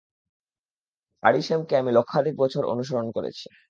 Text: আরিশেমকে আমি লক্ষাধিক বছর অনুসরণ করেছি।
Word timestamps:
আরিশেমকে 1.23 1.73
আমি 1.77 1.91
লক্ষাধিক 1.97 2.35
বছর 2.37 2.63
অনুসরণ 2.65 3.07
করেছি। 3.15 3.45